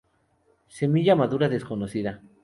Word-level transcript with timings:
Semilla 0.77 1.15
madura 1.19 1.47
desconocida. 1.55 2.11